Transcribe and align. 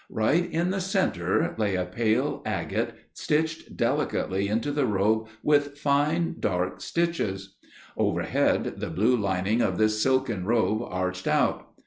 Right 0.09 0.51
in 0.51 0.71
the 0.71 0.81
centre 0.81 1.53
lay 1.59 1.75
a 1.75 1.85
pale 1.85 2.41
agate 2.43 2.95
stitched 3.13 3.77
delicately 3.77 4.47
into 4.47 4.71
the 4.71 4.87
robe 4.87 5.27
with 5.43 5.77
fine 5.77 6.37
dark 6.39 6.81
stitches; 6.81 7.55
overhead 7.95 8.79
the 8.79 8.89
blue 8.89 9.15
lining 9.15 9.61
of 9.61 9.77
this 9.77 10.01
silken 10.01 10.43
robe 10.43 10.81
arched 10.81 11.27
out. 11.27 11.67